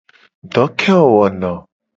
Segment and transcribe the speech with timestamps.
[0.53, 1.57] Do ke ye wo wona a o?